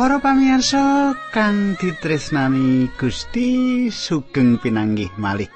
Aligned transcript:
Para 0.00 0.16
pamirsa 0.16 1.12
kang 1.28 1.76
ditresnani 1.76 2.88
Gusti 2.96 3.92
sugeng 3.92 4.56
pinanggih 4.56 5.12
malih. 5.20 5.52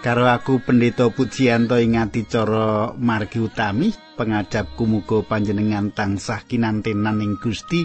Karo 0.00 0.24
aku 0.32 0.64
Pendeta 0.64 1.12
Pujiyanto 1.12 1.76
ing 1.76 2.00
adicara 2.00 2.96
margi 2.96 3.44
utami 3.44 3.92
pengajap 4.16 4.72
kumuga 4.80 5.20
panjenengan 5.28 5.92
tansah 5.92 6.40
kinantenan 6.48 7.20
ing 7.20 7.36
Gusti. 7.36 7.84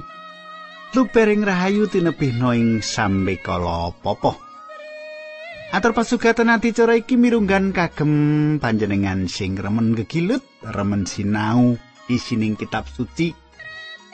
Lupering 0.95 1.43
rahayu 1.43 1.91
tinebihna 1.91 2.55
ing 2.55 2.79
sambe 2.79 3.35
kala 3.43 3.91
popo. 3.99 4.39
Atur 5.75 5.91
pasugatan 5.91 6.55
adicara 6.55 6.95
iki 6.95 7.19
mirunggan 7.19 7.75
kagem 7.75 8.63
panjenengan 8.63 9.27
sing 9.27 9.59
remen 9.59 9.91
gegilut, 9.91 10.39
remen 10.63 11.03
sinau 11.03 11.75
isining 12.07 12.55
kitab 12.55 12.87
suci 12.87 13.48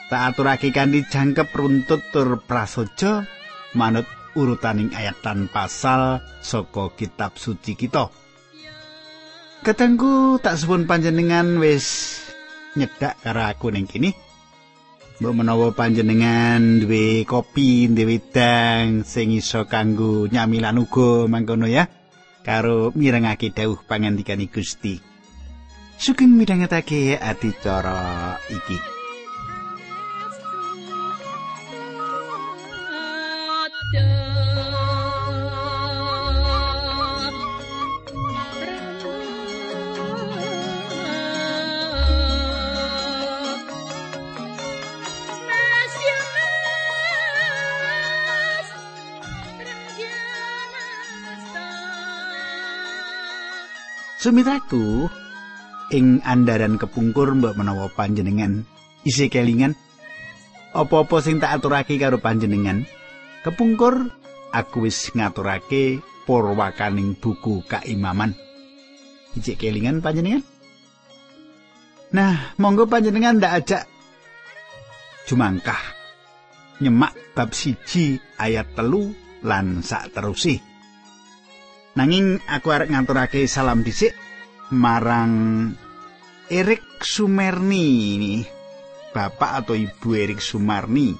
tak 0.06 0.22
aturake 0.32 0.70
kanthi 0.70 1.02
jangkep 1.06 1.50
runtut 1.50 2.02
tur 2.14 2.38
prasaja 2.46 3.26
manut 3.74 4.06
urutaning 4.38 4.92
ayat 4.94 5.18
tan 5.24 5.50
pasal 5.50 6.22
saka 6.44 6.92
kitab 6.94 7.34
suci 7.34 7.74
kita. 7.74 8.12
Ketengku 9.64 10.38
tak 10.38 10.62
suwun 10.62 10.86
panjenengan 10.86 11.58
wis 11.58 12.20
nyedak 12.78 13.18
karo 13.24 13.42
aku 13.50 13.74
ning 13.74 13.88
kini. 13.88 14.14
Mbok 15.16 15.32
menawa 15.32 15.72
panjenengan 15.72 16.84
duwe 16.84 17.24
kopi, 17.24 17.88
duwe 17.88 18.20
dang 18.20 19.00
sing 19.00 19.32
iso 19.32 19.64
kanggo 19.64 20.28
nyamilan 20.28 20.76
uga 20.76 21.24
mangkono 21.24 21.66
ya. 21.66 21.88
Karo 22.44 22.92
mirengake 22.94 23.50
dawuh 23.50 23.80
pangandikan 23.88 24.38
Gusti. 24.46 25.00
Sugeng 25.96 26.36
midhangetake 26.36 27.16
adicara 27.16 28.36
iki. 28.52 28.95
Sumitraku 54.16 55.12
ing 55.92 56.24
andaran 56.24 56.80
kepungkur 56.80 57.36
mbok 57.36 57.60
menawa 57.60 57.92
panjenengan 57.92 58.64
isi 59.04 59.28
kelingan 59.28 59.76
apa-apa 60.72 61.20
sing 61.20 61.36
tak 61.36 61.60
aturake 61.60 62.00
karo 62.00 62.16
panjenengan. 62.20 62.84
Kepungkur 63.44 64.10
aku 64.50 64.88
wis 64.88 65.12
ngaturake 65.14 66.00
purwakaning 66.24 67.14
buku 67.20 67.62
kaimaman 67.68 68.32
isi 69.36 69.54
kelingan 69.54 70.00
panjenengan? 70.00 70.42
Nah, 72.16 72.56
monggo 72.56 72.88
panjenengan 72.88 73.36
ndak 73.36 73.52
ajak 73.62 73.82
jumangkah. 75.28 75.80
Nyemak 76.80 77.12
bab 77.36 77.52
siji 77.52 78.16
ayat 78.40 78.72
telu 78.72 79.12
lan 79.44 79.84
sak 79.84 80.12
terusi. 80.16 80.65
Nanging 81.96 82.44
aku 82.44 82.76
arek 82.76 82.92
ngaturake 82.92 83.48
salam 83.48 83.80
dhisik 83.80 84.12
marang 84.68 85.72
Erik 86.52 87.00
Sumerni 87.00 87.86
ini. 88.20 88.34
Bapak 89.16 89.64
atau 89.64 89.72
Ibu 89.72 90.12
Erik 90.12 90.44
Sumarni. 90.44 91.16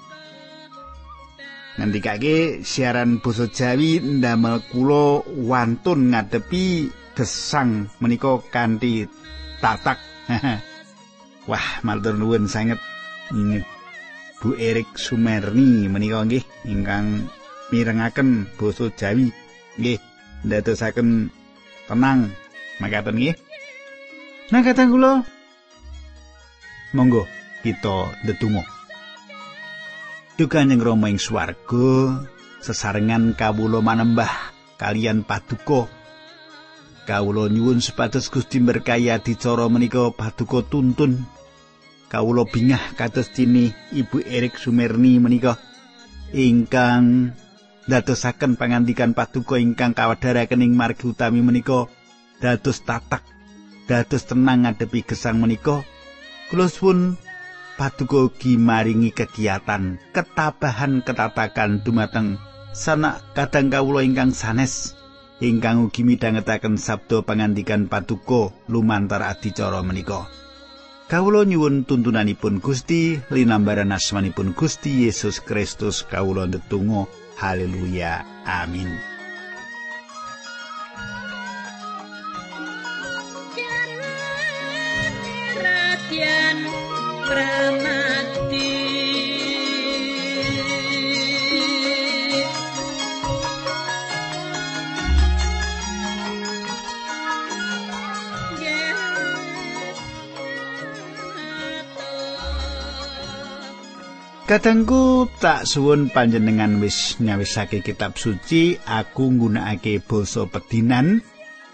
Ngendikake 1.80 2.60
siaran 2.60 3.24
basa 3.24 3.48
Jawi 3.48 4.04
ndamel 4.04 4.68
kula 4.68 5.24
wantun 5.48 6.12
ngadepi 6.12 6.92
gesang 7.16 7.88
menika 7.96 8.36
kanthi 8.52 9.08
tatak. 9.64 9.96
Wah, 11.48 11.80
matur 11.88 12.20
nuwun 12.20 12.52
sanget 12.52 12.76
inget 13.32 13.64
Bu 14.44 14.52
Erik 14.60 14.92
Sumerni 15.00 15.88
menika 15.88 16.20
nggih 16.20 16.44
ingkang 16.68 17.32
mirengaken 17.72 18.44
basa 18.60 18.92
Jawi. 18.92 19.32
Nggih. 19.80 20.15
Ndadosaken 20.46 21.28
tenang. 21.90 22.30
Makaten 22.78 23.18
nggih. 23.18 23.36
Nah 24.54 24.62
kadang 24.62 24.94
kula. 24.94 25.12
Monggo 26.94 27.26
kita 27.66 28.14
ndedonga. 28.22 28.62
Duka 30.36 30.60
ing 30.62 30.78
Rama 30.78 31.08
ing 31.08 31.18
swarga 31.18 32.20
sesarengan 32.60 33.32
kawula 33.34 33.80
manembah 33.80 34.52
kalian 34.76 35.24
paduka. 35.24 35.88
Kawula 37.08 37.48
nyuwun 37.48 37.80
supados 37.80 38.28
Gusti 38.28 38.60
berkahi 38.60 39.08
adicara 39.08 39.66
menika 39.72 40.12
paduka 40.12 40.60
tuntun. 40.66 41.24
Kawula 42.12 42.44
bingah 42.46 42.94
kados 42.94 43.32
cini 43.34 43.72
Ibu 43.96 44.22
Erik 44.28 44.60
Sumerni 44.60 45.18
menika. 45.18 45.58
Ingkang 46.34 47.32
ndadosaken 47.86 48.58
pangandikan 48.58 49.14
paduka 49.14 49.62
ingkang 49.62 49.94
kawadharaken 49.94 50.62
ing 50.66 50.74
margi 50.74 51.06
utami 51.06 51.38
menika 51.38 51.86
dados 52.42 52.82
tatak 52.82 53.22
dados 53.86 54.26
tenang 54.26 54.66
ngadepi 54.66 55.06
gesang 55.06 55.38
menika. 55.38 55.86
Kula 56.50 56.66
suwun 56.66 57.14
paduka 57.78 58.26
ugi 58.26 58.58
maringi 58.58 59.14
kegiatan 59.14 59.98
ketabahan 60.10 61.02
ketatakan 61.06 61.82
dumateng 61.86 62.38
sanak 62.74 63.22
kadang 63.38 63.70
kawula 63.70 64.02
ingkang 64.02 64.34
sanes 64.34 64.98
ingkang 65.38 65.86
ugi 65.86 66.02
midhangetaken 66.02 66.78
sabda 66.78 67.22
pangandikan 67.22 67.86
paduka 67.86 68.50
lumantar 68.66 69.22
adicara 69.22 69.82
menika. 69.86 70.26
Kawula 71.06 71.46
nyuwun 71.46 71.86
tuntunanipun 71.86 72.58
Gusti 72.58 73.22
linambaran 73.30 73.94
asmanipun 73.94 74.58
Gusti 74.58 75.06
Yesus 75.06 75.38
Kristus 75.38 76.02
kawula 76.02 76.50
ndedonga 76.50 77.06
Haleluya. 77.36 78.24
Amin. 78.48 79.15
Kadangku 104.46 105.26
tak 105.42 105.66
suwun 105.66 106.06
panjenengan 106.14 106.78
wis 106.78 107.18
nyawisake 107.18 107.82
kitab 107.82 108.14
suci, 108.14 108.78
aku 108.78 109.34
nggunakake 109.34 109.98
basa 109.98 110.46
pedinan 110.46 111.18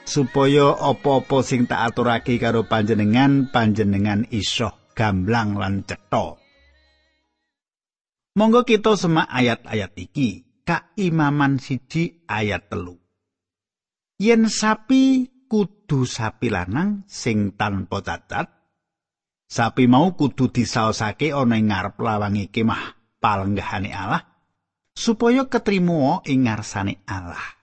supaya 0.08 0.80
apa-apa 0.80 1.44
sing 1.44 1.68
tak 1.68 1.92
aturake 1.92 2.40
karo 2.40 2.64
panjenengan, 2.64 3.52
panjenengan 3.52 4.24
iso 4.32 4.72
gamblang 4.96 5.60
lan 5.60 5.84
cetha. 5.84 6.40
Monggo 8.40 8.64
kita 8.64 8.96
semak 8.96 9.28
ayat-ayat 9.28 9.92
iki. 10.00 10.48
Kaimaman 10.64 11.60
siji 11.60 12.24
ayat 12.24 12.72
telu. 12.72 12.96
Yen 14.16 14.48
sapi 14.48 15.28
kudu 15.44 16.08
sapi 16.08 16.48
lanang 16.48 17.04
sing 17.04 17.52
tanpa 17.52 18.00
cacat, 18.00 18.61
Sapi 19.52 19.84
mau 19.84 20.16
kudu 20.16 20.48
disaosake 20.48 21.28
ana 21.36 21.60
ing 21.60 21.68
ngarep 21.68 22.00
lawange 22.00 22.48
kemah 22.48 22.96
palenggahane 23.20 23.92
Allah 23.92 24.24
supaya 24.96 25.44
ketrimo 25.44 26.24
ing 26.24 26.48
ngarsane 26.48 27.04
Allah. 27.04 27.60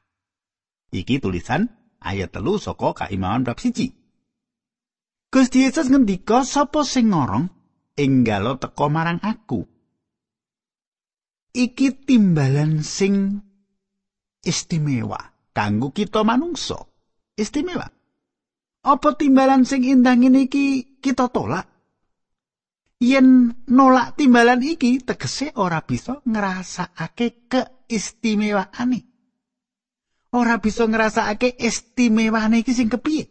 Iki 0.94 1.18
tulisan 1.18 1.66
ayat 1.98 2.30
telu 2.30 2.62
saka 2.62 2.94
kaimawan 2.94 3.42
bab 3.42 3.58
siji. 3.58 3.90
Gusti 5.34 5.66
Yesus 5.66 5.90
ngendika 5.90 6.46
sapa 6.46 6.86
sing 6.86 7.10
ngorong 7.10 7.50
enggalo 7.98 8.62
teko 8.62 8.86
marang 8.94 9.18
aku. 9.26 9.66
Iki 11.58 12.06
timbalan 12.06 12.86
sing 12.86 13.42
istimewa 14.46 15.18
kanggo 15.58 15.90
kita 15.90 16.22
manungsa. 16.22 16.86
Istimewa. 17.34 17.90
Apa 18.86 19.18
timbalan 19.18 19.66
sing 19.66 19.82
indah 19.82 20.14
ngene 20.14 20.46
iki 20.46 21.02
kita 21.02 21.34
tolak? 21.34 21.79
Yen 23.00 23.56
nolak 23.68 24.16
timbalan 24.20 24.64
iki 24.64 25.00
tegese 25.02 25.52
ora 25.56 25.82
bisa 25.84 26.22
ngrasakake 26.24 27.50
keistimewaane. 27.50 29.00
Ora 30.36 30.62
bisa 30.62 30.86
ngrasakake 30.86 31.58
istimewane 31.58 32.62
iki 32.62 32.76
sing 32.78 32.92
kepiye? 32.92 33.26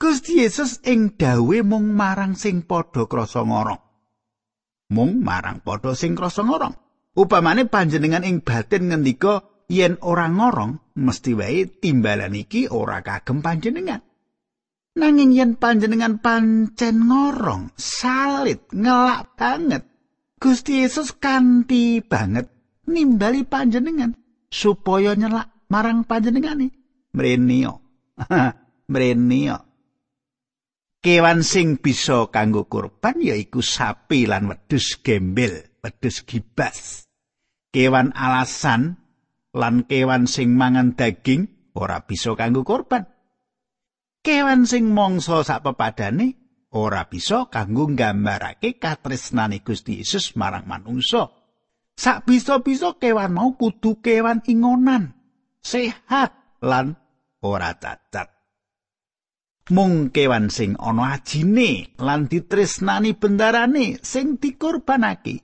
Gusti 0.00 0.42
Yesus 0.42 0.82
ing 0.82 1.14
dawe 1.14 1.58
mung 1.62 1.94
marang 1.94 2.34
sing 2.34 2.66
padha 2.66 3.06
krasa 3.06 3.46
ngorong. 3.46 3.84
mung 4.94 5.24
marang 5.24 5.58
padha 5.64 5.96
sing 5.96 6.14
krasa 6.14 6.46
ngorong. 6.46 6.78
Upamane 7.14 7.70
panjenengan 7.70 8.26
ing 8.26 8.42
batin 8.42 8.90
ngendika 8.90 9.46
yen 9.70 9.98
ora 10.02 10.26
ngorong 10.30 10.98
mesti 10.98 11.32
wae 11.38 11.66
timbalan 11.66 12.34
iki 12.34 12.70
ora 12.70 13.02
kagem 13.06 13.42
panjenengan. 13.42 14.02
Nanging 14.94 15.34
yen 15.34 15.58
panjenengan 15.58 16.22
pancen 16.22 17.10
ngorong, 17.10 17.74
salit, 17.74 18.62
ngelak 18.70 19.34
banget, 19.34 19.82
Gusti 20.38 20.86
Yesus 20.86 21.16
kanthi 21.18 21.98
banget 21.98 22.52
nimbali 22.84 23.48
panjenengan 23.48 24.12
supaya 24.52 25.16
nyelak 25.16 25.50
marang 25.72 26.04
panjenengane. 26.04 26.70
Mrenio. 27.16 27.80
Mrenio. 28.92 29.56
Kewan 31.04 31.44
sing 31.44 31.76
bisa 31.80 32.28
kanggo 32.32 32.64
kurban 32.68 33.20
yaiku 33.20 33.60
sapi 33.60 34.24
lan 34.24 34.48
wedhus 34.48 35.00
gembel, 35.04 35.64
wedhus 35.84 36.24
gibas. 36.24 37.04
Kewan 37.74 38.12
alasan 38.16 39.00
lan 39.52 39.84
kewan 39.84 40.28
sing 40.28 40.56
mangan 40.56 40.96
daging 40.96 41.72
ora 41.76 42.04
bisa 42.04 42.32
kanggo 42.36 42.64
kurban. 42.64 43.13
Kewan 44.24 44.64
sing 44.64 44.88
mangsa 44.88 45.44
sak 45.44 45.68
ora 46.74 47.02
bisa 47.06 47.52
kanggo 47.52 47.92
nggambarake 47.92 48.80
katresnane 48.80 49.60
Gusti 49.60 50.00
Yesus 50.00 50.32
marang 50.34 50.64
manungsa. 50.64 51.28
Sak 51.94 52.26
bisa-bisa 52.26 52.98
kewan 52.98 53.36
mau 53.36 53.54
kudu 53.54 54.02
kewan 54.02 54.42
ingonan, 54.50 55.14
sehat 55.62 56.34
lan 56.58 56.98
ora 57.38 57.76
cacat. 57.78 58.34
mung 59.72 60.12
kewan 60.12 60.52
sing 60.52 60.76
ana 60.76 61.16
ajine 61.16 61.96
lan 61.96 62.28
ditresnani 62.28 63.16
bendarane 63.16 63.96
sing 64.04 64.36
dikorbanake 64.36 65.40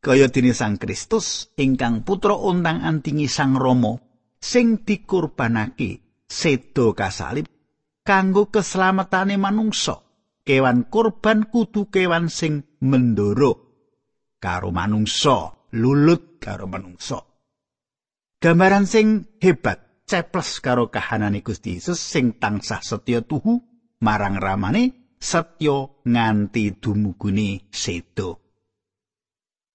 kaya 0.00 0.32
dene 0.32 0.56
Sang 0.56 0.80
Kristus 0.80 1.52
ingkang 1.60 2.00
putra 2.00 2.32
untang 2.32 2.80
antingi 2.80 3.28
Sang 3.28 3.52
Rama 3.52 4.00
sing 4.40 4.80
dikorbanake 4.88 6.24
sedo 6.24 6.96
kasalib 6.96 7.51
kanggo 8.02 8.50
keslametane 8.50 9.38
manungsa. 9.38 10.02
Kewan 10.42 10.90
kurban 10.90 11.46
kudu 11.46 11.86
kewan 11.86 12.26
sing 12.26 12.66
mendoro. 12.82 13.70
Karo 14.42 14.74
manungsa 14.74 15.54
lulut 15.78 16.42
karo 16.42 16.66
manungsa. 16.66 17.22
Gambaran 18.42 18.90
sing 18.90 19.38
hebat 19.38 20.02
ceples 20.02 20.58
karo 20.58 20.90
kahanane 20.90 21.46
Gusti 21.46 21.78
Yesus 21.78 22.02
sing 22.02 22.42
tansah 22.42 22.82
setya 22.82 23.22
tuhu 23.22 23.62
marang 24.02 24.42
ramane 24.42 25.14
setya 25.22 26.02
nganti 26.02 26.74
dumugune 26.82 27.70
sedo. 27.70 28.42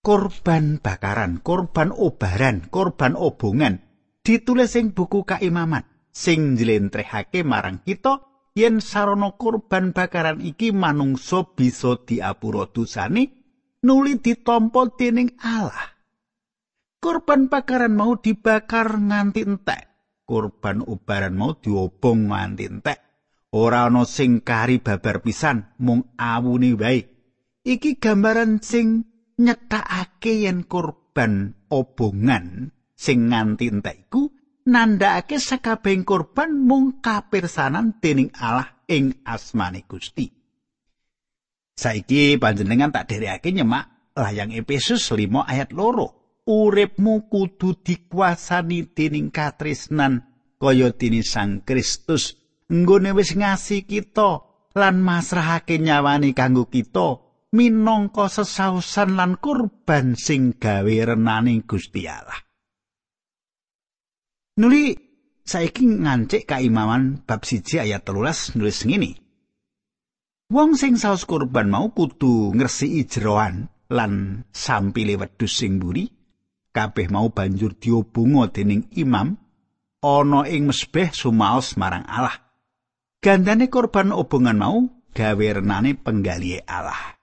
Korban 0.03 0.83
bakaran, 0.83 1.39
korban 1.39 1.95
obaran, 1.95 2.67
korban 2.67 3.15
obongan. 3.15 3.87
Ditulis 4.19 4.75
ing 4.75 4.91
buku 4.91 5.23
kaimaman 5.23 5.96
sing 6.17 6.57
njlentrehake 6.57 7.45
marang 7.45 7.85
kita 7.85 8.25
yen 8.57 8.81
sarana 8.81 9.37
korban 9.37 9.93
bakaran 9.93 10.41
iki 10.41 10.73
manungsa 10.73 11.45
bisa 11.53 12.01
diapura 12.01 12.65
dosane 12.73 13.23
nuli 13.85 14.17
ditampa 14.17 14.97
dening 14.97 15.37
Allah. 15.45 15.93
Korban 16.97 17.45
bakaran 17.53 17.93
mau 17.93 18.17
dibakar 18.17 18.97
nganti 18.97 19.45
entek 19.45 19.87
kurban 20.27 20.83
ubaran 20.83 21.39
mau 21.39 21.55
diobong 21.55 22.35
nganti 22.35 22.63
entek. 22.67 22.99
Ora 23.55 23.87
ana 23.87 24.03
sing 24.03 24.43
kari 24.43 24.83
babar 24.83 25.23
pisan, 25.23 25.79
mung 25.79 26.11
awune 26.19 26.75
wae. 26.75 26.99
Iki 27.63 27.95
gambaran 28.03 28.59
sing 28.59 29.07
nyetakake 29.39 30.43
yen 30.43 30.67
kurban 30.67 31.55
obongan 31.71 32.75
sing 32.91 33.31
nganti 33.31 33.71
entek 33.71 34.11
iku 34.11 34.27
nandhakake 34.67 35.39
sakabehing 35.39 36.03
kurban 36.03 36.51
mung 36.51 36.99
kapirsanan 36.99 37.97
dening 38.03 38.29
Allah 38.35 38.83
ing 38.91 39.23
asmane 39.23 39.87
Gusti. 39.87 40.27
Saiki 41.77 42.35
panjenengan 42.35 42.91
tak 42.91 43.07
dherekake 43.09 43.55
nyemak 43.55 44.13
layang 44.13 44.51
Efesus 44.51 45.07
5 45.09 45.47
ayat 45.47 45.71
loro. 45.71 46.17
uripmu 46.47 47.27
kudu 47.27 47.83
dikuasani 47.83 48.95
dening 48.95 49.29
katresnan 49.35 50.23
kaya 50.55 50.95
dene 50.95 51.21
Sang 51.21 51.61
Kristus 51.67 52.39
nggone 52.71 53.11
wis 53.11 53.35
ngasi 53.35 53.83
kita 53.83 54.47
lan 54.71 55.03
masrahake 55.03 55.75
nyawani 55.75 56.31
kanggo 56.31 56.71
kita 56.71 57.19
minangka 57.51 58.31
sesausan 58.31 59.19
lan 59.19 59.35
kurban 59.43 60.15
sing 60.15 60.55
gawe 60.55 60.95
renane 61.03 61.67
Gusti 61.67 62.07
Allah. 62.07 62.46
Nuli 64.57 64.97
saiki 65.45 65.85
ngancik 65.85 66.49
kaimaman 66.49 67.21
bab 67.29 67.45
siji 67.45 67.77
ayat 67.77 68.01
telulas 68.09 68.57
nulis 68.57 68.83
ngene. 68.89 69.21
Wong 70.49 70.73
sing 70.79 70.97
saus 70.97 71.29
kurban 71.29 71.69
mau 71.69 71.93
kudu 71.93 72.55
ngresiki 72.57 73.05
jeroan 73.05 73.69
lan 73.93 74.43
sampile 74.49 75.13
wedhus 75.19 75.61
sing 75.61 75.77
mburi 75.77 76.09
kabeh 76.73 77.07
mau 77.13 77.29
banjur 77.29 77.77
diobunga 77.77 78.49
dening 78.49 78.89
imam 78.97 79.37
ana 80.01 80.41
ing 80.49 80.69
mesbeh 80.69 81.13
sumaos 81.13 81.77
marang 81.77 82.07
Allah. 82.09 82.37
Gandane 83.21 83.67
korban 83.69 84.13
obongan 84.13 84.57
mau 84.57 84.77
gawe 85.13 85.47
renane 85.57 85.97
penggalihe 85.97 86.65
Allah. 86.65 87.17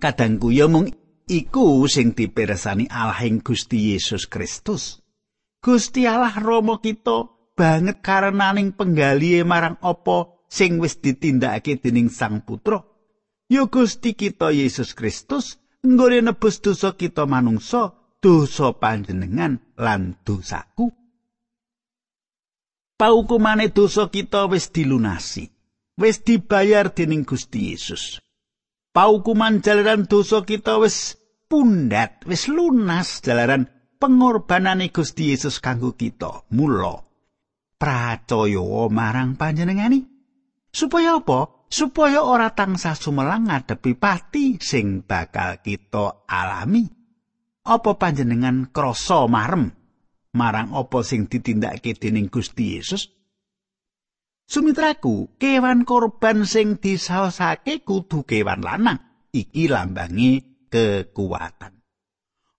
Kadangku 0.00 0.52
ya 0.52 0.68
mung 0.68 0.90
iku 1.28 1.84
sing 1.88 2.12
dipirsani 2.12 2.88
Allah 2.88 3.20
ing 3.24 3.40
Gusti 3.40 3.94
Yesus 3.94 4.28
Kristus. 4.28 5.03
Gusti 5.64 6.04
Allah 6.04 6.36
Rama 6.36 6.76
kita 6.76 7.24
banget 7.56 8.04
karenaning 8.04 8.76
penggalihe 8.76 9.48
marang 9.48 9.80
apa 9.80 10.44
sing 10.44 10.76
wis 10.76 11.00
ditindakake 11.00 11.80
dening 11.80 12.12
Sang 12.12 12.44
Putra. 12.44 12.84
Ya 13.48 13.64
Gusti 13.64 14.12
kita 14.12 14.52
Yesus 14.52 14.92
Kristus 14.92 15.56
nggone 15.80 16.20
nebus 16.20 16.60
dosa 16.60 16.92
kita 16.92 17.24
manungsa, 17.24 17.96
dosa 18.20 18.76
panjenengan 18.76 19.56
lan 19.80 20.20
dosaku. 20.20 20.92
Paukumane 23.00 23.72
dosa 23.72 24.12
kita 24.12 24.44
wis 24.52 24.68
dilunasi, 24.68 25.48
wis 25.96 26.20
dibayar 26.20 26.92
dening 26.92 27.24
Gusti 27.24 27.72
Yesus. 27.72 28.20
Paukuman 28.92 29.64
jalaran 29.64 30.04
dosa 30.04 30.44
kita 30.44 30.76
wis 30.76 31.16
pundat, 31.48 32.20
wis 32.28 32.52
lunas 32.52 33.24
jalaran 33.24 33.73
pengorbanane 34.04 34.92
Gusti 34.92 35.32
Yesus 35.32 35.64
kanggo 35.64 35.96
kita. 35.96 36.44
Mula 36.52 37.00
pracaya 37.80 38.92
marang 38.92 39.40
panjenengani. 39.40 40.04
Supaya 40.68 41.16
apa? 41.16 41.64
supaya 41.74 42.22
ora 42.22 42.54
tansah 42.54 42.94
sumelang 42.94 43.50
ngadepi 43.50 43.98
pati 43.98 44.62
sing 44.62 45.02
bakal 45.02 45.58
kita 45.58 46.22
alami. 46.30 46.86
Apa 47.64 47.98
panjenengan 47.98 48.70
krasa 48.70 49.26
marem 49.26 49.74
marang 50.38 50.70
apa 50.76 51.02
sing 51.02 51.26
ditindakake 51.26 51.98
dening 51.98 52.30
Gusti 52.30 52.78
Yesus? 52.78 53.10
Sumitraku, 54.44 55.40
kewan 55.40 55.88
korban 55.88 56.44
sing 56.44 56.76
disaosake 56.76 57.80
kudu 57.80 58.22
kewan 58.28 58.60
lanang. 58.60 59.00
Iki 59.32 59.66
lambangi 59.66 60.44
kekuatan. 60.68 61.83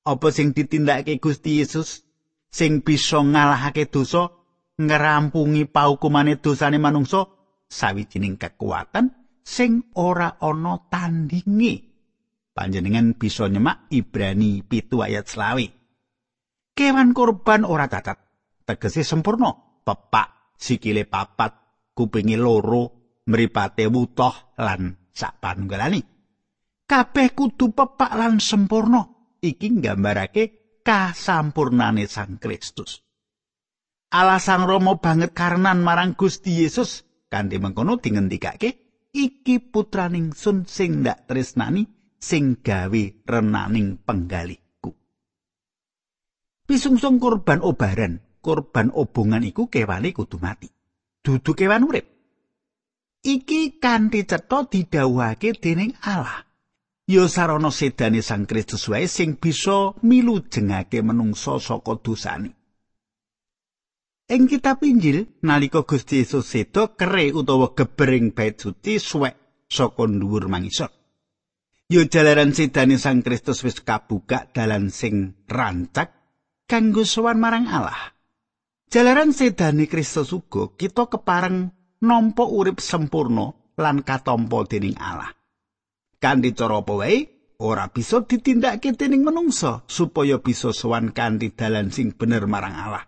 Apa 0.06 0.30
sing 0.30 0.54
ditindakake 0.54 1.18
Gusti 1.18 1.58
Yesus 1.58 2.06
sing 2.54 2.86
bisa 2.86 3.20
ngalahake 3.26 3.90
dosa, 3.90 4.30
ngerampungi 4.78 5.66
paukumane 5.66 6.38
dosane 6.38 6.78
manungsa 6.78 7.26
sawijining 7.66 8.38
kekuatan 8.38 9.42
sing 9.42 9.90
ora 9.98 10.38
ana 10.38 10.78
tandinge. 10.88 11.74
Panjenengan 12.56 13.18
bisa 13.20 13.50
nyemak 13.52 13.92
Ibrani 13.92 14.64
pitu 14.64 15.04
ayat 15.04 15.28
selawi. 15.28 15.68
Kewan 16.76 17.12
korban 17.12 17.68
ora 17.68 17.88
cacat, 17.92 18.20
tegese 18.64 19.04
sempurna, 19.04 19.52
pepak, 19.84 20.56
sikile 20.56 21.04
papat, 21.04 21.52
kupingi 21.92 22.40
loro, 22.40 23.16
mripate 23.28 23.88
wutoh 23.92 24.56
lan 24.60 25.12
sak 25.12 25.40
panunggalane. 25.40 26.00
Kabeh 26.86 27.28
kudu 27.34 27.72
pepak 27.76 28.12
lan 28.16 28.40
sempurna. 28.40 29.15
Iki 29.42 29.82
nggambarake 29.82 30.44
kasampurnane 30.86 32.06
Sang 32.06 32.38
Kristus. 32.38 33.02
Allah 34.14 34.40
Sang 34.40 34.70
Rama 34.70 35.02
banget 35.02 35.34
karenan 35.34 35.82
marang 35.82 36.14
Gusti 36.14 36.62
Yesus 36.62 37.04
kanthi 37.28 37.58
mengkono 37.58 37.98
dingendikake 38.00 38.70
iki 39.12 39.60
putraning 39.60 40.32
sun 40.32 40.64
sing 40.70 41.04
ndak 41.04 41.28
tresnani 41.28 41.84
sing 42.22 42.62
gawe 42.62 43.04
renaning 43.26 44.00
penggaliku. 44.06 44.94
Pisungsung 46.70 47.18
kurban 47.18 47.60
obaran 47.66 48.22
kurban 48.46 48.94
obongan 48.94 49.42
iku 49.42 49.66
kewane 49.74 50.14
kudu 50.14 50.38
mati. 50.38 50.70
Dudu 51.26 51.58
kewan 51.58 51.90
urip. 51.90 52.06
Iki 53.26 53.82
kanthi 53.82 54.22
cetha 54.30 54.70
didhawuhake 54.70 55.58
dening 55.58 55.98
Allah 56.06 56.46
ya 57.06 57.30
sarana 57.30 57.70
sedane 57.70 58.22
Sang 58.26 58.50
Kristus 58.50 58.90
wae 58.90 59.06
sing 59.06 59.38
bisa 59.38 59.94
milujengake 60.02 61.06
menungsa 61.06 61.62
saka 61.62 62.02
dosane. 62.02 62.50
Ing 64.26 64.50
kitab 64.50 64.82
Injil 64.82 65.38
nalika 65.46 65.86
Gusti 65.86 66.26
Yesus 66.26 66.50
seda 66.50 66.98
kere 66.98 67.30
utawa 67.30 67.78
gebering 67.78 68.34
bait 68.34 68.58
suci 68.58 68.98
suwek 68.98 69.38
saka 69.70 70.10
dhuwur 70.10 70.50
mangisor. 70.50 70.90
Ya 71.86 72.02
jalaran 72.10 72.50
sedane 72.50 72.98
Sang 72.98 73.22
Kristus 73.22 73.62
wis 73.62 73.78
kabuka 73.86 74.50
dalan 74.50 74.90
sing 74.90 75.38
rancak 75.46 76.10
kanggo 76.66 77.06
sowan 77.06 77.38
marang 77.38 77.70
Allah. 77.70 78.18
Jalaran 78.90 79.30
sedane 79.30 79.86
Kristus 79.86 80.34
uga 80.34 80.74
kita 80.74 81.06
kepareng 81.06 81.70
nampa 82.02 82.50
urip 82.50 82.82
sempurna 82.82 83.54
lan 83.78 84.02
katampa 84.02 84.66
dening 84.66 84.98
Allah. 84.98 85.35
Kanthi 86.26 86.58
cara 86.58 86.82
apa 86.82 87.06
wae 87.06 87.30
ora 87.62 87.86
bisa 87.94 88.26
ditindakake 88.26 88.98
dening 88.98 89.22
manungsa 89.22 89.86
supaya 89.86 90.42
bisa 90.42 90.74
sowan 90.74 91.14
kanthi 91.14 91.54
dalan 91.54 91.94
sing 91.94 92.18
bener 92.18 92.50
marang 92.50 92.74
Allah. 92.74 93.06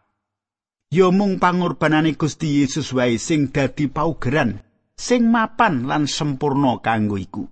Ya 0.93 1.09
mung 1.09 1.41
pangorbanane 1.41 2.13
Gusti 2.13 2.61
Yesus 2.61 2.93
wae 2.93 3.17
sing 3.17 3.49
dadi 3.49 3.89
paugeran 3.89 4.61
sing 4.93 5.33
mapan 5.33 5.89
lan 5.89 6.05
sempurna 6.05 6.77
kanggo 6.77 7.17
iku. 7.17 7.49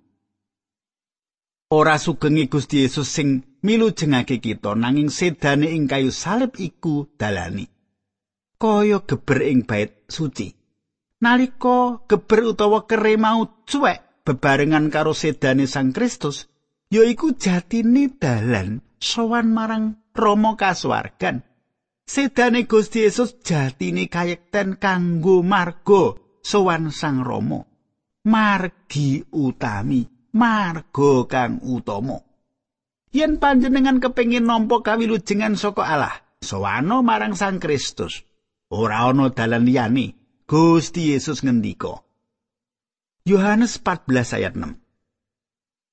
Ora 1.74 1.98
sugenge 1.98 2.45
Gusti 2.45 2.86
Yesus 2.86 3.10
sing 3.10 3.57
milujengake 3.65 4.38
kita 4.38 4.77
nanging 4.77 5.10
sedane 5.10 5.74
ing 5.74 5.89
kayu 5.89 6.13
salib 6.13 6.53
iku 6.62 7.10
dalani. 7.17 7.65
Kaya 8.62 9.01
geber 9.01 9.41
ing 9.41 9.65
bait 9.65 10.05
suci. 10.13 10.53
Nalika 11.25 12.05
geber 12.05 12.53
utawa 12.53 12.86
kere 12.86 13.17
mau 13.17 13.65
cuek 13.65 14.04
bebarengan 14.25 14.89
karo 14.89 15.13
sedane 15.13 15.70
Sang 15.70 15.94
Kristus, 15.94 16.50
yaiku 16.89 17.38
jatine 17.38 18.10
dalan 18.17 18.82
sowan 18.98 19.53
marang 19.53 20.01
Rama 20.15 20.58
kasuwargan. 20.58 21.46
Sedane 22.05 22.65
Gusti 22.65 23.05
Yesus 23.05 23.38
jatine 23.46 24.10
kayekten 24.10 24.82
kanggo 24.82 25.46
marga 25.46 26.17
sowan 26.41 26.89
Sang 26.89 27.22
Rama. 27.22 27.62
Margi 28.25 29.22
utami. 29.29 30.15
marga 30.36 31.24
kang 31.32 31.63
utama. 31.63 32.20
Yen 33.15 33.39
panjenengan 33.39 34.03
kepengin 34.03 34.44
nampa 34.44 34.84
kawilujengan 34.84 35.55
saka 35.55 35.88
Allah, 35.88 36.15
sowano 36.44 37.00
marang 37.00 37.39
Sang 37.39 37.63
Kristus. 37.63 38.27
Ora 38.67 39.08
ana 39.08 39.32
dalan 39.32 39.63
liyane. 39.63 40.20
Gusti 40.46 41.15
Yesus 41.15 41.41
ngendika. 41.41 42.04
Yohanes 43.25 43.82
14 43.82 44.38
ayat 44.38 44.53
6. 44.53 44.77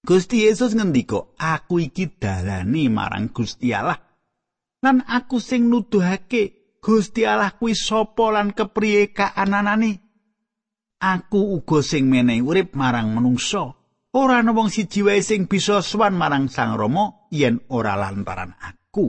Gusti 0.04 0.44
Yesus 0.44 0.76
ngendika, 0.76 1.32
"Aku 1.40 1.80
iki 1.80 2.12
dalane 2.20 2.92
marang 2.92 3.32
Gusti 3.32 3.72
Allah." 3.72 3.96
Lan 4.84 5.00
aku 5.08 5.40
sing 5.40 5.72
nuduhake 5.72 6.76
Gusti 6.84 7.24
Allah 7.24 7.56
kuwi 7.56 7.72
sapa 7.72 8.36
lan 8.36 8.52
kepriye 8.52 9.16
kaananane? 9.16 10.04
Aku 11.00 11.56
uga 11.56 11.80
sing 11.80 12.12
menehi 12.12 12.44
urip 12.44 12.76
marang 12.76 13.16
manungsa. 13.16 13.80
ora 14.12 14.44
ana 14.44 14.52
wong 14.52 14.68
siji 14.68 15.00
wae 15.00 15.24
sing 15.24 15.48
bisa 15.48 15.80
sowan 15.80 16.12
marang 16.12 16.52
Sang 16.52 16.76
Rama 16.76 17.32
yen 17.32 17.64
ora 17.72 17.96
lantaran 17.96 18.52
aku. 18.60 19.08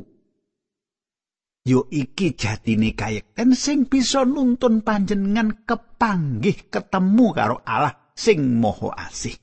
Yo 1.68 1.92
iki 1.92 2.40
jatine 2.40 2.96
kayekten 2.96 3.52
sing 3.52 3.92
bisa 3.92 4.24
nuntun 4.24 4.80
panjenengan 4.80 5.68
kepanggih 5.68 6.72
ketemu 6.72 7.28
karo 7.36 7.60
Allah 7.68 8.03
sing 8.14 8.62
Maha 8.62 9.10
Asih. 9.10 9.38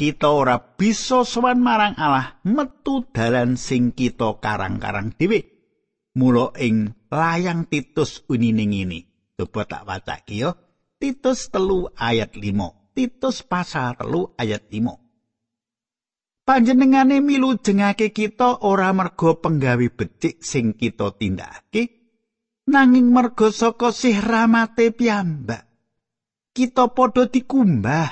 Kita 0.00 0.32
ora 0.32 0.56
bisa 0.56 1.28
sowan 1.28 1.60
marang 1.60 1.92
Allah 2.00 2.40
metu 2.48 3.04
dalan 3.12 3.60
sing 3.60 3.92
kita 3.92 4.40
karang-karang 4.40 5.12
dhewe. 5.12 5.44
Mula 6.16 6.56
ing 6.56 6.96
layang 7.12 7.68
Titus 7.68 8.24
unine 8.26 8.64
ngene. 8.64 9.00
Coba 9.36 9.68
tak 9.68 9.84
wacake 9.84 10.40
yo. 10.40 10.56
Titus 10.96 11.52
telu 11.52 11.86
ayat 11.96 12.32
5. 12.32 12.96
Titus 12.96 13.44
pasal 13.44 14.00
telu 14.00 14.32
ayat 14.40 14.66
5. 14.72 15.10
Panjenengane 16.50 17.22
milu 17.22 17.62
jengake 17.62 18.10
kita 18.10 18.66
ora 18.66 18.90
merga 18.90 19.38
penggawe 19.38 19.86
becik 19.94 20.42
sing 20.42 20.74
kita 20.74 21.14
tindakake, 21.14 21.94
nanging 22.66 23.14
merga 23.14 23.54
saka 23.54 23.94
sih 23.94 24.18
ramate 24.18 24.90
piyambak. 24.90 25.69
Kita 26.50 26.90
padha 26.90 27.30
dikumbah. 27.30 28.10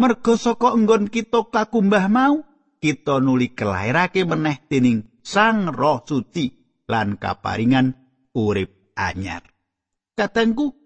Merga 0.00 0.34
saka 0.40 0.72
enggon 0.72 1.12
kita 1.12 1.52
kakumbah 1.52 2.08
mau, 2.08 2.40
kita 2.80 3.20
nuli 3.20 3.52
kelairake 3.52 4.24
meneh 4.24 4.64
dening 4.70 5.20
Sang 5.20 5.68
Roh 5.68 6.00
Suci 6.06 6.48
lan 6.88 7.20
kaparingan 7.20 7.92
urip 8.32 8.96
anyar. 8.96 9.44
Katengku 10.16 10.80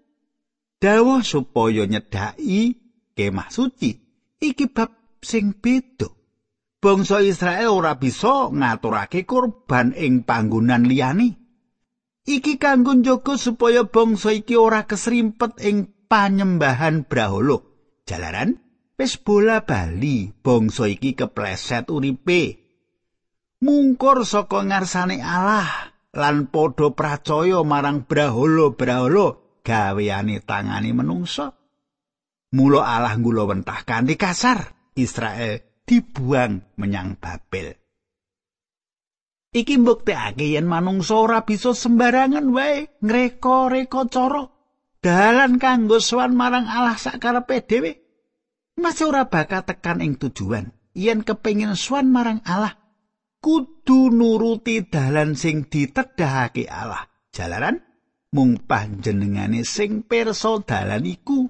dawuh 0.85 1.23
supaya 1.23 1.87
nyedhaki 1.87 2.77
kemah 3.15 3.49
suci 3.49 3.95
iki 4.43 4.69
bab 4.69 5.17
sing 5.23 5.55
beda 5.57 6.11
bangsa 6.83 7.23
Israel 7.23 7.73
ora 7.73 7.97
bisa 7.97 8.51
ngaturake 8.51 9.25
kurban 9.25 9.95
ing 9.95 10.27
panggonan 10.27 10.85
liyane 10.85 11.39
iki 12.27 12.61
kanggo 12.61 12.93
njaga 12.93 13.39
supaya 13.39 13.87
bangsa 13.87 14.35
iki 14.35 14.53
ora 14.59 14.85
kesrimpet 14.85 15.57
ing 15.63 15.94
panyembahan 16.07 17.05
brahala 17.05 17.61
jalaran 18.05 18.61
wis 18.95 19.19
bola 19.19 19.65
bali 19.65 20.31
bangsa 20.31 20.87
iki 20.87 21.17
kepleset 21.17 21.91
uripe 21.91 22.65
mungkur 23.59 24.23
saka 24.23 24.63
ngarsane 24.63 25.19
Allah 25.19 25.95
lan 26.15 26.47
padha 26.47 26.95
pracaya 26.95 27.59
marang 27.67 28.07
brahala-brahala 28.07 29.59
gaweane 29.65 30.39
tangane 30.45 30.95
menungsa. 30.95 31.51
Mula 32.55 32.87
Allah 32.87 33.19
ngula 33.19 33.43
wentah 33.51 33.83
kanthi 33.83 34.15
kasar 34.15 34.71
Israel 34.95 35.83
dibuang 35.83 36.79
menyang 36.79 37.19
Babel. 37.19 37.75
Iki 39.51 39.75
mbuktekake 39.83 40.55
yen 40.55 40.67
manungsa 40.67 41.19
ora 41.19 41.43
bisa 41.43 41.75
sembarangan 41.75 42.47
wae 42.55 42.95
ngreka-reka 43.03 44.07
cara 44.07 44.54
dalan 45.05 45.61
kanggo 45.61 46.01
sowan 46.01 46.33
marang 46.33 46.65
Allah 46.65 46.97
sakarepe 46.97 47.61
dhewe. 47.61 48.01
Masih 48.81 49.13
ora 49.13 49.29
bakal 49.29 49.61
tekan 49.61 50.01
ing 50.01 50.17
tujuan. 50.17 50.73
Yen 50.97 51.21
kepengin 51.21 51.77
sowan 51.77 52.09
marang 52.09 52.41
Allah, 52.49 52.73
kudu 53.37 54.09
nuruti 54.09 54.81
dalan 54.89 55.37
sing 55.37 55.69
ditedhahake 55.69 56.65
Allah. 56.65 57.05
Jalaran 57.29 57.85
mung 58.35 58.59
panjenengane 58.59 59.63
sing 59.63 60.03
pirsa 60.03 60.59
dalan 60.65 61.07
iku 61.07 61.47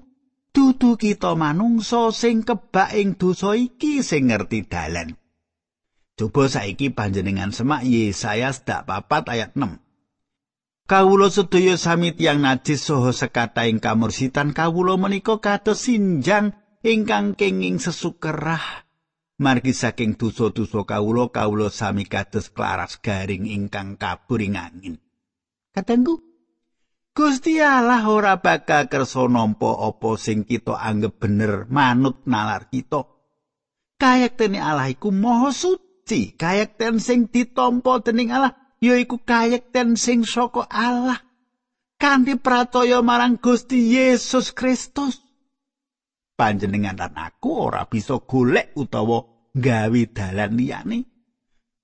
dudu 0.54 0.94
kita 0.94 1.34
manungsa 1.34 2.14
sing 2.14 2.46
kebak 2.46 2.94
ing 2.94 3.18
dosa 3.18 3.58
iki 3.58 4.06
sing 4.06 4.30
ngerti 4.30 4.70
dalan 4.70 5.18
coba 6.16 6.48
saiki 6.48 6.94
panjenengan 6.94 7.50
semak 7.50 7.84
Yesaya 7.84 8.54
dak 8.54 8.88
papat 8.88 9.34
ayat 9.34 9.50
6 9.58 9.85
Kawulo 10.86 11.34
sedaya 11.34 11.74
sami 11.74 12.14
tiyang 12.14 12.46
najis 12.46 12.86
saha 12.86 13.10
sekata 13.10 13.66
ing 13.66 13.82
kamursitan 13.82 14.54
kawulo 14.54 14.94
menika 14.94 15.42
kados 15.42 15.90
sinjang 15.90 16.54
ingkang 16.86 17.34
kenging 17.34 17.82
sesukerah. 17.82 18.86
Margi 19.42 19.74
saking 19.74 20.14
dosa-dosa 20.14 20.86
kawulo 20.86 21.34
kawulo 21.34 21.74
sami 21.74 22.06
kados 22.06 22.54
klaras 22.54 23.02
garing 23.02 23.50
ingkang 23.50 23.98
kabur 23.98 24.38
ing 24.38 24.54
angin. 24.54 24.94
Katengku 25.74 26.22
Gusti 27.10 27.58
Allah 27.58 28.06
ora 28.06 28.38
bakal 28.38 28.86
kersa 28.86 29.26
nampa 29.26 29.90
apa 29.90 30.14
sing 30.14 30.46
kita 30.46 30.78
anggap 30.78 31.18
bener 31.18 31.66
manut 31.66 32.22
nalar 32.30 32.70
kita. 32.70 33.10
Kayaktene 33.98 34.62
Allah 34.62 34.86
iku 34.86 35.10
maha 35.10 35.50
suci, 35.50 36.38
kayakten 36.38 37.02
sing 37.02 37.26
ditampa 37.26 38.06
dening 38.06 38.30
Allah 38.30 38.65
yaiku 38.86 39.18
kayakten 39.22 39.98
sing 39.98 40.22
saka 40.22 40.66
Allah. 40.70 41.18
Kanthi 41.96 42.36
pratoya 42.36 43.00
marang 43.00 43.40
Gusti 43.40 43.96
Yesus 43.96 44.52
Kristus. 44.52 45.18
Panjenengan 46.36 47.00
lan 47.00 47.16
aku 47.16 47.72
ora 47.72 47.88
bisa 47.88 48.20
golek 48.20 48.76
utawa 48.76 49.24
gawe 49.56 50.02
dalan 50.12 50.52
liyane. 50.52 50.98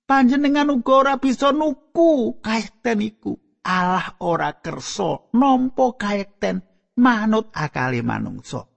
Panjenengan 0.05 0.69
uga 0.69 0.93
ora 0.93 1.15
bisa 1.17 1.49
nuku 1.49 2.37
kayakten 2.45 3.01
iku. 3.01 3.33
Allah 3.63 4.19
ora 4.21 4.59
kersa 4.61 5.33
nampa 5.33 5.97
kayekten 5.97 6.61
manut 6.99 7.49
akale 7.55 8.05
manungsa. 8.05 8.69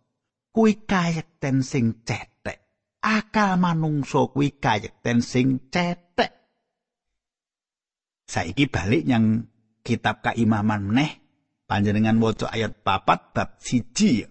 Kuwi 0.55 0.89
kayekten 0.89 1.61
sing 1.61 2.01
cetek. 2.01 2.65
Akal 3.05 3.61
manungsa 3.61 4.33
kuwi 4.33 4.57
kayekten 4.57 5.21
sing 5.21 5.69
cetek. 5.69 6.36
Saiki 8.27 8.67
balik 8.67 9.07
yang 9.07 9.47
kitab 9.87 10.27
kaimaman 10.27 10.91
meneh. 10.91 11.23
Panjenengan 11.67 12.19
waca 12.23 12.51
ayat 12.51 12.83
papat 12.83 13.35
bab 13.35 13.59
siji. 13.59 14.27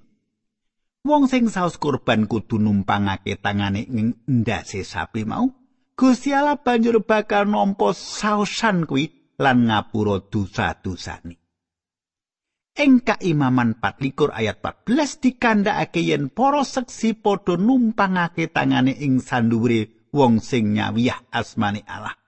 Wong 1.03 1.27
sing 1.31 1.51
saos 1.51 1.75
kurban 1.79 2.27
kudu 2.27 2.59
numpangake 2.59 3.39
tangane 3.39 3.83
ing 3.83 4.23
ndase 4.27 4.83
sapi 4.87 5.27
mau. 5.27 5.51
Gusti 5.95 6.35
Allah 6.35 6.59
banjur 6.59 7.03
bakal 7.07 7.47
nampa 7.47 7.95
saosan 7.95 8.83
kuwi 8.83 9.35
lan 9.39 9.71
ngapura 9.71 10.27
dosa-dosane. 10.27 11.39
Ing 12.75 12.99
kaimaman 13.07 13.79
24 13.79 14.35
ayat 14.35 14.59
14 14.59 15.23
dikandhakake 15.23 16.03
yen 16.03 16.27
para 16.27 16.67
seksi 16.67 17.15
padha 17.15 17.55
numpangake 17.55 18.51
tangane 18.51 18.91
ing 18.91 19.23
sandhuwure 19.23 20.11
wong 20.11 20.43
sing 20.43 20.75
nyawiyah 20.75 21.31
asmane 21.31 21.87
Allah. 21.87 22.19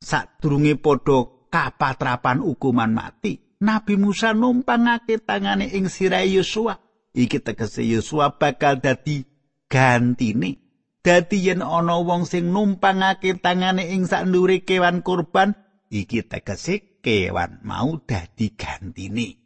Sadurunge 0.00 0.80
padha 0.80 1.28
kapatrapan 1.52 2.40
hukuman 2.40 2.88
mati, 2.96 3.36
Nabi 3.60 4.00
Musa 4.00 4.32
numpangake 4.32 5.20
tangane 5.20 5.68
ing 5.76 5.92
sirahe 5.92 6.32
Yosua. 6.32 6.80
Iki 7.12 7.44
tegese 7.44 7.84
Yosua 7.84 8.40
bakal 8.40 8.80
dadi 8.80 9.20
gantine. 9.68 10.56
Dadi 11.04 11.48
yen 11.48 11.60
ana 11.60 12.00
wong 12.00 12.24
sing 12.24 12.48
numpangake 12.48 13.36
tangane 13.44 13.92
ing 13.92 14.08
sandhuwure 14.08 14.64
kewan 14.64 15.04
kurban, 15.04 15.52
iki 15.92 16.24
tegese 16.24 17.00
kewan 17.04 17.60
mau 17.60 18.00
dadi 18.00 18.56
gantine. 18.56 19.36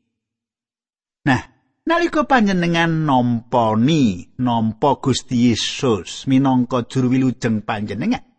Nah, 1.27 1.43
nalika 1.83 2.31
panjenengan 2.31 3.07
nampani 3.07 4.35
nampa 4.39 5.03
Gusti 5.03 5.51
Yesus 5.51 6.31
minangka 6.31 6.87
juru 6.87 7.11
wilujeng 7.11 7.67
panjenengan. 7.67 8.34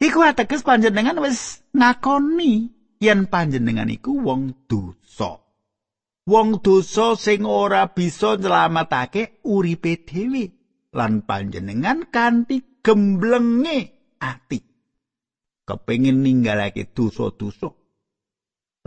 Iku 0.00 0.24
ateges 0.24 0.64
panjenengan 0.64 1.20
wis 1.20 1.60
ngakoni 1.76 2.72
yen 3.04 3.28
panjenengan 3.28 3.92
iku 3.92 4.16
wong 4.16 4.64
dosa. 4.64 5.44
Wong 6.24 6.64
dosa 6.64 7.20
sing 7.20 7.44
ora 7.44 7.92
bisa 7.92 8.40
nyelametake 8.40 9.44
uripe 9.44 10.00
dhewe 10.08 10.48
lan 10.96 11.20
panjenengan 11.28 12.08
kanthi 12.08 12.80
gemblenge 12.80 13.92
ati 14.16 14.60
kepengin 15.68 16.24
ninggalake 16.24 16.88
dosa-dosa. 16.96 17.68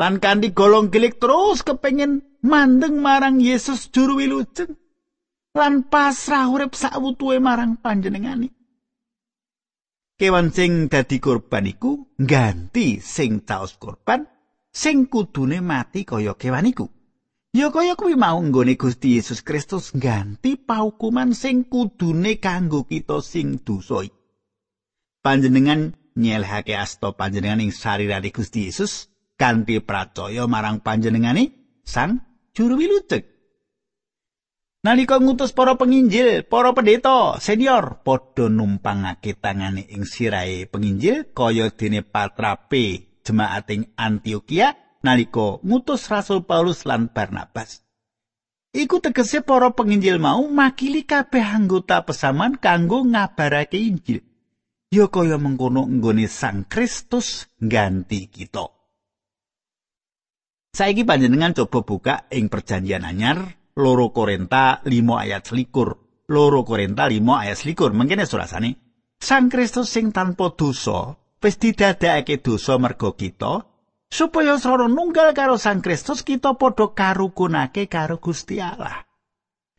Lan 0.01 0.17
kanthi 0.17 0.49
golong 0.49 0.89
gilik 0.89 1.21
terus 1.21 1.61
kepengin 1.61 2.41
mandeng 2.41 2.97
marang 3.05 3.37
Yesus 3.37 3.93
juru 3.93 4.17
wilujeng 4.17 4.73
lan 5.53 5.85
pasrah 5.85 6.49
urip 6.49 6.73
sawutuhe 6.73 7.37
marang 7.37 7.77
panjenengani. 7.77 8.49
Kewan 10.23 10.55
sing 10.55 10.87
dadi 10.87 11.19
korban 11.19 11.67
iku 11.67 12.15
ganti 12.15 13.03
sing 13.03 13.43
caos 13.43 13.75
korban 13.75 14.23
sing 14.71 15.11
kudune 15.11 15.59
mati 15.59 16.07
kaya 16.07 16.39
kewan 16.39 16.71
iku. 16.71 16.87
Ya 17.51 17.67
kaya 17.67 17.99
kuwi 17.99 18.15
mau 18.15 18.39
nggone 18.39 18.79
Gusti 18.79 19.19
Yesus 19.19 19.43
Kristus 19.43 19.91
ganti 19.91 20.55
paukuman 20.55 21.35
sing 21.35 21.67
kudune 21.67 22.39
kanggo 22.39 22.87
kita 22.87 23.19
sing 23.19 23.67
dosa 23.67 24.07
Panjenengan 25.19 25.91
nyelehake 26.15 26.71
asta 26.71 27.11
panjenengan 27.11 27.59
ing 27.59 27.75
sarirane 27.75 28.31
Gusti 28.31 28.71
Yesus 28.71 29.11
kanthi 29.35 29.83
percaya 29.83 30.47
marang 30.47 30.79
panjenengani 30.79 31.51
sang 31.83 32.23
juru 32.55 32.79
wilujeng. 32.79 33.27
Nalika 34.83 35.15
ngutus 35.15 35.55
para 35.55 35.79
penginjil, 35.79 36.43
para 36.43 36.75
pendeta 36.75 37.39
senior 37.39 38.03
padha 38.03 38.51
numpangake 38.51 39.31
tangane 39.31 39.87
ing 39.87 40.03
sirahe 40.03 40.67
penginjil 40.67 41.31
kaya 41.31 41.71
dene 41.71 42.03
patrape 42.03 43.15
jemaat 43.23 43.63
ing 43.71 43.95
Antioquia 43.95 44.75
nalika 44.99 45.63
ngutus 45.63 46.11
Rasul 46.11 46.43
Paulus 46.43 46.83
lan 46.83 47.07
Barnabas. 47.07 47.79
Iku 48.75 48.99
tegese 48.99 49.39
para 49.39 49.71
penginjil 49.71 50.19
mau 50.19 50.43
makili 50.51 51.07
kabeh 51.07 51.47
anggota 51.47 52.03
pesaman 52.03 52.59
kanggo 52.59 53.07
ngabarake 53.07 53.79
Injil. 53.79 54.19
Ya 54.91 55.07
kaya 55.07 55.39
mengkono 55.39 55.87
nggone 55.87 56.27
Sang 56.27 56.67
Kristus 56.67 57.47
ganti 57.55 58.27
kita. 58.27 58.67
Saiki 60.75 61.07
panjenengan 61.07 61.55
coba 61.55 61.79
buka 61.87 62.15
ing 62.35 62.51
perjanjian 62.51 63.07
anyar 63.07 63.62
loro 63.77 64.13
Korinta 64.13 64.81
5 64.85 64.89
ayat 65.23 65.43
selikur. 65.49 65.97
Loro 66.29 66.61
Korinta 66.63 67.09
5 67.09 67.19
ayat 67.19 67.57
selikur. 67.57 67.91
Mungkin 67.93 68.23
surasane. 68.25 68.77
Sang 69.23 69.47
Kristus 69.47 69.87
sing 69.87 70.11
tanpa 70.11 70.51
dosa 70.51 71.15
wis 71.39 71.55
didadekake 71.59 72.39
dosa 72.39 72.79
mergo 72.79 73.15
kita 73.15 73.63
supaya 74.07 74.55
soro 74.59 74.87
nunggal 74.91 75.35
karo 75.35 75.55
Sang 75.59 75.79
Kristus 75.79 76.27
kita 76.27 76.55
padha 76.59 76.91
karukunake 76.91 77.87
karo 77.87 78.19
Gusti 78.19 78.59
Allah. 78.59 79.03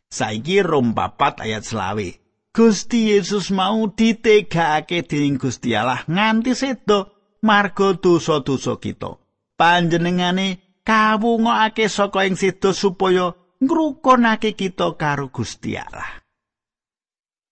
Saiki 0.09 0.61
Rom 0.65 0.93
4 0.97 1.45
ayat 1.45 1.63
selawe. 1.65 2.09
Gusti 2.55 3.11
Yesus 3.11 3.51
mau 3.51 3.83
ditegakake 3.91 5.03
dening 5.03 5.35
Gusti 5.35 5.75
Allah 5.75 6.01
nganti 6.07 6.55
sedo 6.55 7.11
marga 7.43 7.93
dosa-dosa 7.99 8.79
kita. 8.79 9.19
Panjenengane 9.59 10.79
kawungokake 10.87 11.85
saka 11.91 12.23
ing 12.25 12.39
sedo 12.39 12.71
supaya 12.71 13.44
ngrukonake 13.65 14.53
kita 14.53 14.93
karo 14.95 15.33
Gusti 15.33 15.75
Allah. 15.75 16.21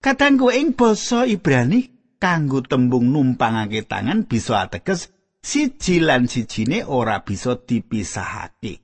Kadangku 0.03 0.51
ing 0.53 0.75
basa 0.77 1.25
Ibrani 1.25 1.93
kanggo 2.19 2.63
tembung 2.63 3.11
numpangake 3.11 3.83
tangan 3.83 4.27
bisa 4.27 4.63
ateges 4.63 5.11
siji 5.43 5.99
lan 5.99 6.31
sijine 6.31 6.87
ora 6.87 7.23
bisa 7.23 7.59
dipisahake. 7.59 8.79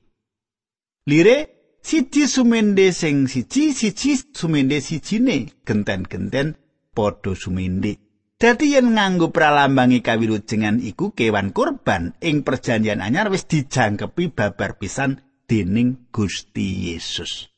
Lire 1.08 1.38
siji 1.80 2.28
sumende 2.28 2.92
sing 2.92 3.32
siji 3.32 3.72
siji 3.72 4.20
sumende 4.36 4.84
sijine 4.84 5.48
genten-genten 5.64 6.56
padha 6.92 7.32
sumende. 7.36 8.00
Dadi 8.40 8.72
yen 8.72 8.96
nganggo 8.96 9.36
pralambangi 9.36 10.00
kawilujengan 10.00 10.80
iku 10.80 11.12
kewan 11.12 11.52
kurban 11.52 12.16
ing 12.24 12.48
perjanjian 12.48 13.04
anyar 13.04 13.28
wis 13.28 13.44
dijangkepi 13.44 14.32
babar 14.32 14.80
pisan 14.80 15.20
dening 15.50 16.14
Gusti 16.14 16.94
Yesus. 16.94 17.50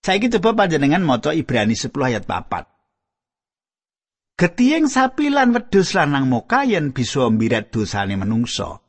Saiki 0.00 0.32
coba 0.32 0.64
panjenengan 0.64 1.04
maca 1.04 1.36
Ibrani 1.36 1.76
10 1.76 1.92
ayat 1.92 2.24
4. 2.24 4.40
Getiyeng 4.40 4.88
sapi 4.88 5.28
lan 5.28 5.52
wedhus 5.52 5.92
lanang 5.92 6.24
moka 6.24 6.64
yen 6.64 6.96
bisa 6.96 7.28
mbirat 7.28 7.68
dosane 7.68 8.16
menungso. 8.16 8.80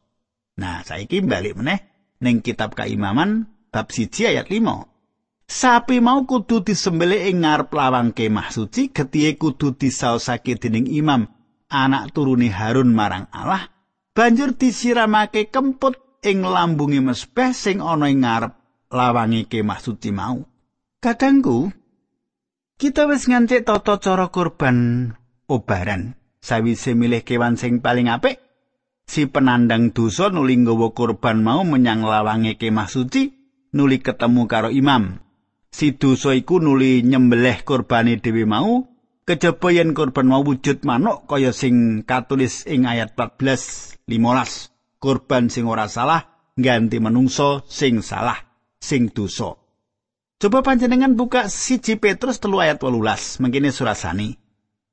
Nah, 0.56 0.80
saiki 0.88 1.20
balik 1.20 1.60
meneh 1.60 1.84
ning 2.24 2.39
kitab 2.39 2.72
Kaimaman 2.72 3.52
bab 3.67 3.91
1 3.91 4.32
ayat 4.32 4.48
5. 4.48 4.88
Sapi 5.52 6.00
mau 6.00 6.24
kudu 6.24 6.63
disembelih 6.63 7.28
ing 7.28 7.44
ngarep 7.44 7.76
lawang 7.76 8.15
kemah 8.15 8.56
suci, 8.56 8.96
getihe 8.96 9.36
kudu 9.36 9.76
disaosake 9.76 10.56
dening 10.56 10.88
imam, 10.88 11.28
anak 11.67 12.15
turune 12.15 12.48
Harun 12.48 12.96
marang 12.96 13.28
Allah, 13.36 13.67
banjur 14.15 14.56
disiramake 14.56 15.52
kemput 15.52 16.11
ing 16.21 16.45
lambunge 16.45 17.01
mesbeh 17.01 17.51
sing 17.53 17.81
ana 17.81 18.10
ing 18.10 18.25
ngarep 18.25 18.53
lawange 18.93 19.49
kemah 19.49 19.81
suci 19.81 20.10
mau. 20.10 20.41
Kadangku, 21.01 21.73
kita 22.77 23.10
wis 23.10 23.25
nganti 23.25 23.65
tata 23.65 23.97
cara 23.97 24.29
kurban 24.29 25.10
obaran. 25.49 26.17
Sawise 26.41 26.97
milih 26.97 27.21
kewan 27.21 27.53
sing 27.53 27.86
paling 27.86 28.10
apik, 28.10 28.41
si 29.05 29.29
penandang 29.29 29.93
dosa 29.93 30.34
nuli 30.34 30.57
nggawa 30.57 30.93
kurban 30.97 31.45
mau 31.45 31.62
menyang 31.62 32.01
lawange 32.01 32.57
kemah 32.57 32.89
suci, 32.89 33.29
nuli 33.77 34.01
ketemu 34.01 34.49
karo 34.49 34.73
imam. 34.73 35.21
si 35.71 35.95
dosa 35.95 36.36
iku 36.36 36.60
nuli 36.60 36.99
nyembelih 37.01 37.63
kurbane 37.63 38.19
dhewe 38.19 38.43
mau 38.43 38.91
kejaba 39.23 39.71
yen 39.71 39.95
kurban 39.95 40.27
mau 40.27 40.43
wujud 40.43 40.84
manuk 40.84 41.23
kaya 41.31 41.55
sing 41.55 42.03
katulis 42.03 42.67
ing 42.67 42.84
ayat 42.84 43.15
14 43.15 44.03
15 44.03 44.70
kurban 45.01 45.49
sing 45.49 45.65
ora 45.65 45.89
salah 45.89 46.53
ganti 46.53 47.01
menungso 47.01 47.65
sing 47.65 48.05
salah 48.05 48.37
sing 48.77 49.09
dosa. 49.09 49.57
Coba 50.37 50.61
panjenengan 50.61 51.17
buka 51.17 51.49
siji 51.49 51.97
Petrus 51.97 52.37
telu 52.37 52.61
ayat 52.61 52.77
18 52.77 53.41
mengkini 53.41 53.73
surasani 53.73 54.41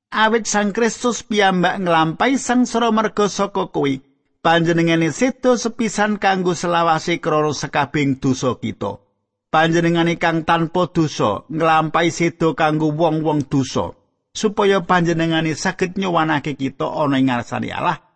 awit 0.08 0.48
sang 0.48 0.72
Kristus 0.72 1.20
piyambak 1.20 1.84
nglampahi 1.84 2.40
sang 2.40 2.64
sira 2.64 2.88
merga 2.88 3.28
saka 3.28 3.68
kuwi 3.68 4.00
panjenengane 4.40 5.12
sedo 5.12 5.60
sepisan 5.60 6.16
kanggo 6.16 6.56
selawase 6.56 7.20
krana 7.20 7.52
sekabing 7.52 8.16
dosa 8.16 8.56
kita. 8.56 9.04
Panjenengane 9.48 10.20
kang 10.20 10.44
tanpa 10.44 10.92
dosa 10.92 11.48
nglampahi 11.48 12.12
sedo 12.12 12.52
kanggo 12.52 12.92
wong-wong 12.92 13.48
dosa 13.48 13.96
supaya 14.32 14.84
panjenengane 14.84 15.56
saged 15.56 15.96
nyuwanake 15.96 16.56
kita 16.56 16.84
ana 16.84 17.16
ing 17.16 17.32
ngarsane 17.32 17.72
Allah 17.72 18.07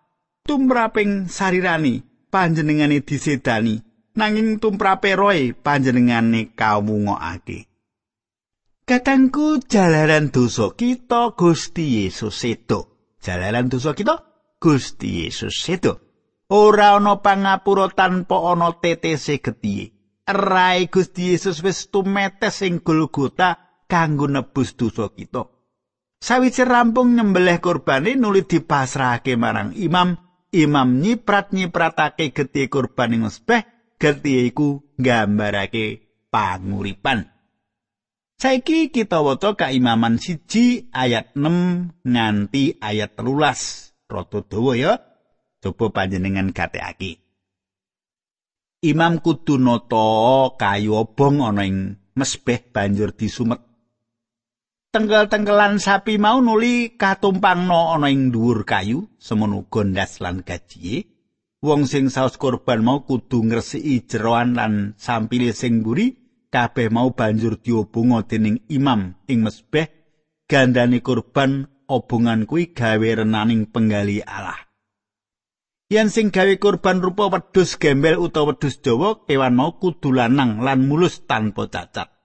tumraping 0.53 1.31
sarirani 1.31 2.03
panjenengane 2.31 3.01
disedani. 3.01 3.81
Nanging 4.13 4.61
tumrape 4.61 5.17
roe 5.17 5.57
panjenengane 5.57 6.53
kawungokake. 6.53 7.65
Katangku 8.85 9.65
jalaran 9.65 10.29
dosa 10.29 10.77
kita 10.77 11.33
Gusti 11.33 12.05
Yesus 12.05 12.37
sedo. 12.37 12.93
Jalaran 13.25 13.73
dosa 13.73 13.97
kita 13.97 14.21
Gusti 14.61 15.25
Yesus 15.25 15.65
sedo. 15.65 15.97
Ora 16.53 17.01
ana 17.01 17.25
pangapura 17.25 17.89
tanpa 17.89 18.53
ana 18.53 18.77
tetese 18.77 19.41
getihe. 19.41 19.97
Rai 20.29 20.93
Gusti 20.93 21.33
Yesus 21.33 21.65
wis 21.65 21.89
tumetes 21.89 22.61
ing 22.61 22.85
Golgota 22.85 23.81
kanggo 23.89 24.29
nebus 24.29 24.77
dosa 24.77 25.09
kita. 25.09 25.49
Sawise 26.21 26.69
rampung 26.69 27.17
nyembelih 27.17 27.65
kurbane 27.65 28.13
nuli 28.15 28.45
dipasrahake 28.45 29.35
marang 29.41 29.75
imam, 29.75 30.15
imam 30.53 31.01
nyiprat-nyipratake 31.01 32.37
getih 32.37 32.69
kurban 32.69 33.17
ing 33.17 33.25
mesbeh, 33.27 33.65
getih 33.97 34.53
iku 34.53 34.85
nggambarake 35.01 36.07
panguripan. 36.29 37.33
Saiki 38.37 38.93
kita 38.93 39.23
waca 39.23 39.55
kaimaman 39.57 40.19
siji 40.21 40.91
ayat 40.93 41.33
6 41.39 42.05
nganti 42.05 42.77
ayat 42.83 43.17
13. 43.17 44.11
Rada 44.13 44.41
dawa 44.45 44.73
ya. 44.77 44.93
Coba 45.63 45.95
panjenengan 45.95 46.51
gatekake. 46.51 47.23
Imam 48.83 49.23
kudu 49.23 49.63
nata 49.63 50.59
kayu 50.59 50.99
obong 50.99 51.39
ana 51.39 51.63
ing 51.63 52.03
mesbeh 52.19 52.59
banjur 52.75 53.15
disumet 53.15 53.63
tengkel-tengkelan 54.93 55.81
sapi 55.81 56.21
mau 56.21 56.45
nuli 56.45 57.01
katumpangno 57.01 57.97
ana 57.97 58.13
ing 58.13 58.29
dhuwur 58.29 58.69
kayu 58.69 59.09
semono 59.17 59.65
gondas 59.73 60.21
lan 60.21 60.45
gajiye. 60.45 61.09
Wong 61.65 61.89
sing 61.89 62.13
saus 62.13 62.37
korban 62.37 62.85
mau 62.85 63.09
kudu 63.09 63.41
ngresiki 63.49 64.05
jeroan 64.05 64.53
lan 64.53 64.93
sampile 65.01 65.57
sing 65.57 65.81
mburi 65.81 66.13
kabeh 66.53 66.93
mau 66.93 67.17
banjur 67.17 67.57
diobonga 67.57 68.29
dening 68.29 68.61
imam 68.69 69.17
ing 69.33 69.41
mesbeh. 69.41 69.89
Gandane 70.45 71.01
korban 71.01 71.65
obongan 71.89 72.45
kuwi 72.45 72.77
gawe 72.77 73.09
renaning 73.25 73.73
penggali 73.73 74.21
Allah. 74.21 74.61
Yen 75.89 76.13
sing 76.13 76.29
gawe 76.29 76.53
korban 76.61 77.01
rupa 77.01 77.33
wedhus 77.33 77.81
gembel 77.81 78.21
utawa 78.21 78.53
wedhus 78.53 78.85
Jawa, 78.85 79.25
kewan 79.25 79.57
mau 79.57 79.81
kudu 79.81 80.13
lanang 80.13 80.61
lan 80.61 80.85
mulus 80.85 81.25
tanpa 81.25 81.73
cacat. 81.73 82.22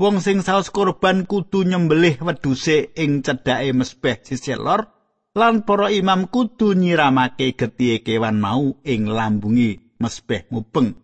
Wong 0.00 0.24
sing 0.24 0.40
saos 0.40 0.72
korban 0.72 1.28
kudu 1.28 1.60
nyembelih 1.68 2.24
wedhuse 2.24 2.88
ing 2.96 3.20
cedhake 3.20 3.76
mesbeh 3.76 4.16
sisih 4.24 4.56
lor 4.56 4.88
lan 5.36 5.60
para 5.68 5.92
imam 5.92 6.24
kudu 6.32 6.72
nyiramake 6.72 7.52
getihe 7.52 8.00
kewan 8.00 8.40
mau 8.40 8.80
ing 8.80 9.04
lambungi 9.12 10.00
mesbeh 10.00 10.48
mubeng. 10.48 10.96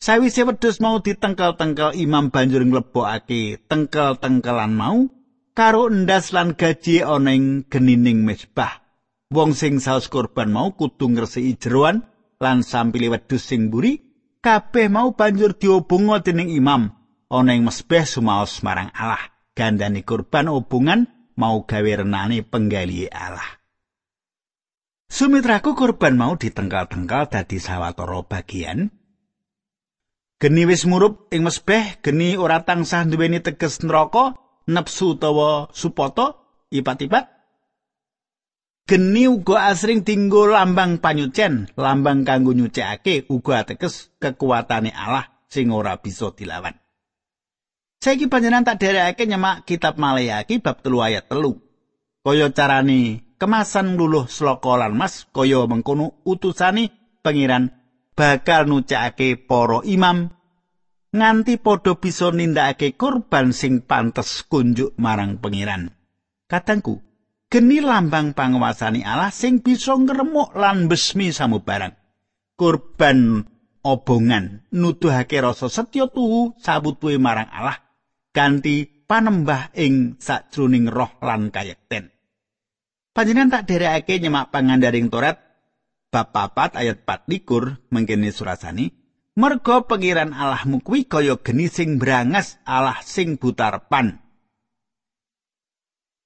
Sawise 0.00 0.48
wedhus 0.48 0.80
mau 0.80 0.96
ditengkel-tengkel 1.04 1.92
imam 2.00 2.32
banjur 2.32 2.64
nglebokake 2.64 3.60
tengkel-tengkelan 3.68 4.72
mau 4.72 5.12
karo 5.52 5.92
endas 5.92 6.32
lan 6.32 6.56
gaji 6.56 7.04
ana 7.04 7.36
ing 7.36 7.68
genining 7.68 8.24
mesbah. 8.24 8.80
Wong 9.28 9.52
sing 9.52 9.76
saos 9.76 10.08
korban 10.08 10.56
mau 10.56 10.72
kudu 10.72 11.12
ngresiki 11.12 11.60
jeroan 11.60 12.08
lan 12.40 12.64
sampile 12.64 13.12
wedhus 13.12 13.44
sing 13.44 13.68
mburi 13.68 14.00
kabeh 14.40 14.88
mau 14.88 15.12
banjur 15.12 15.52
diobonga 15.52 16.24
dening 16.24 16.48
imam. 16.48 16.95
Ana 17.32 17.54
ing 17.54 17.66
mesbeh 17.66 18.06
sumaos 18.06 18.62
marang 18.62 18.90
Allah 18.94 19.22
gandane 19.56 20.06
kurban 20.06 20.46
hubungan 20.52 21.10
mau 21.34 21.64
gawe 21.66 21.92
renane 22.02 22.46
penggali 22.46 23.10
Allah 23.10 23.60
Sumitraku 25.06 25.78
kurban 25.78 26.18
mau 26.18 26.34
ditengkal-tengkal 26.34 27.30
dadi 27.30 27.62
sawetara 27.62 28.26
bagian 28.26 28.90
Geni 30.36 30.68
wis 30.68 30.84
murup 30.84 31.32
ing 31.32 31.48
mesbeh, 31.48 31.96
geni 32.04 32.36
ora 32.36 32.60
tansah 32.60 33.08
duweni 33.08 33.40
teges 33.40 33.80
neraka, 33.80 34.36
nepsu 34.68 35.16
utawa 35.16 35.72
supata, 35.72 36.36
ipat-ipat. 36.68 37.24
Geni 38.84 39.24
uga 39.32 39.72
asring 39.72 40.04
dinggo 40.04 40.44
lambang 40.44 41.00
panyucen, 41.00 41.72
lambang 41.80 42.28
kanggo 42.28 42.52
nyucikake 42.52 43.24
uga 43.32 43.64
ateges 43.64 44.12
kekuatane 44.20 44.92
Allah 44.92 45.24
sing 45.48 45.72
ora 45.72 45.96
bisa 46.04 46.28
dilawan. 46.36 46.76
Saiki 48.06 48.30
panjenengan 48.30 48.62
tak 48.62 48.86
derekake 48.86 49.26
nyemak 49.26 49.66
kitab 49.66 49.98
Malayaki 49.98 50.62
bab 50.62 50.78
telu 50.78 51.02
ayat 51.02 51.26
telu. 51.26 51.58
Kaya 52.22 52.54
carane 52.54 53.26
kemasan 53.34 53.98
luluh 53.98 54.30
sloka 54.30 54.78
lan 54.78 54.94
mas 54.94 55.26
kaya 55.34 55.66
mengkono 55.66 56.22
utusane 56.22 56.94
pengiran 57.26 57.74
bakal 58.14 58.70
nucakake 58.70 59.34
para 59.34 59.82
imam 59.82 60.30
nganti 61.10 61.58
padha 61.58 61.98
bisa 61.98 62.30
nindakake 62.30 62.94
kurban 62.94 63.50
sing 63.50 63.82
pantes 63.82 64.46
kunjuk 64.46 64.94
marang 65.02 65.42
pengiran. 65.42 65.90
Katangku, 66.46 67.02
geni 67.50 67.82
lambang 67.82 68.38
panguasani 68.38 69.02
Allah 69.02 69.34
sing 69.34 69.66
bisa 69.66 69.98
ngremuk 69.98 70.54
lan 70.54 70.86
besmi 70.86 71.34
samubarang. 71.34 71.98
Kurban 72.54 73.42
obongan 73.82 74.62
nuduhake 74.70 75.42
rasa 75.42 75.66
setya 75.66 76.06
tuhu 76.06 76.54
sabutuhe 76.62 77.18
marang 77.18 77.50
Allah 77.50 77.82
kanthi 78.36 78.84
panembah 79.08 79.72
ing 79.72 80.20
sajroning 80.20 80.92
roh 80.92 81.16
lan 81.24 81.48
kayekten. 81.48 82.12
Panjenengan 83.16 83.48
tak 83.48 83.72
derekake 83.72 84.20
nyemak 84.20 84.52
pangandaring 84.52 85.08
Torat 85.08 85.40
bab 86.12 86.36
4 86.36 86.76
ayat 86.76 87.08
4 87.08 87.32
likur 87.32 87.80
mengkene 87.88 88.28
surasani 88.28 88.92
merga 89.40 89.88
pengiran 89.88 90.36
Allahmu 90.36 90.84
kuwi 90.84 91.08
kaya 91.08 91.40
geni 91.40 91.72
sing 91.72 91.96
brangas 91.96 92.60
Allah 92.68 93.00
sing 93.00 93.40
butarpan. 93.40 94.20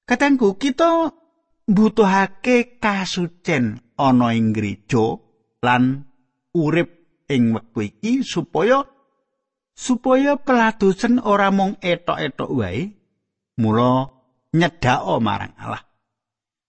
Katangku 0.02 0.58
kita 0.58 1.14
butuhake 1.70 2.82
kasucen 2.82 3.78
ana 3.94 4.34
ing 4.34 4.50
gereja 4.50 5.14
lan 5.62 6.10
urip 6.58 6.90
ing 7.30 7.54
wektu 7.54 7.86
iki 7.86 8.12
supaya 8.26 8.82
supaya 9.80 10.36
peladosen 10.36 11.24
ora 11.24 11.48
mung 11.48 11.80
etok-etok 11.80 12.50
wae 12.52 12.92
mula 13.56 14.12
nyedhako 14.52 15.24
marang 15.24 15.56
Allah. 15.56 15.80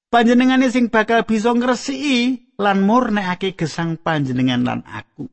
Panjenengane 0.08 0.72
sing 0.72 0.88
bakal 0.88 1.28
bisa 1.28 1.52
ngresiki 1.52 2.52
lan 2.56 2.88
murnekake 2.88 3.60
gesang 3.60 4.00
panjenengan 4.00 4.64
lan 4.64 4.82
aku. 4.88 5.28